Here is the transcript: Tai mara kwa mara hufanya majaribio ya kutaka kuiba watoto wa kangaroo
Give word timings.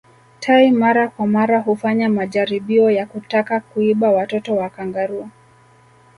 Tai 0.39 0.71
mara 0.71 1.07
kwa 1.07 1.27
mara 1.27 1.59
hufanya 1.59 2.09
majaribio 2.09 2.91
ya 2.91 3.05
kutaka 3.05 3.59
kuiba 3.59 4.11
watoto 4.11 4.55
wa 4.55 4.69
kangaroo 4.69 5.27